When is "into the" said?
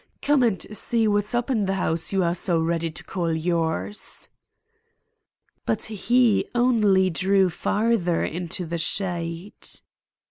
8.25-8.79